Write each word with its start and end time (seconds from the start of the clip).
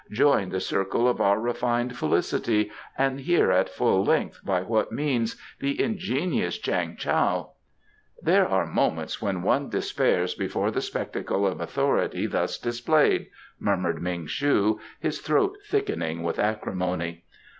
"Join 0.11 0.49
the 0.49 0.59
circle 0.59 1.07
of 1.07 1.21
our 1.21 1.39
refined 1.39 1.95
felicity 1.95 2.71
and 2.97 3.19
hear 3.19 3.51
at 3.51 3.69
full 3.69 4.03
length 4.03 4.43
by 4.43 4.63
what 4.63 4.91
means 4.91 5.39
the 5.59 5.79
ingenious 5.79 6.57
Chang 6.57 6.97
Tao" 6.99 7.51
"There 8.29 8.47
are 8.47 8.65
moments 8.65 9.21
when 9.21 9.43
one 9.43 9.69
despairs 9.69 10.33
before 10.33 10.71
the 10.71 10.81
spectacle 10.81 11.45
of 11.45 11.61
authority 11.61 12.25
thus 12.25 12.57
displayed," 12.57 13.27
murmured 13.59 14.01
Ming 14.01 14.25
shu, 14.25 14.79
his 14.99 15.19
throat 15.21 15.55
thickening 15.69 16.23
with 16.23 16.39
acrimony. 16.39 17.23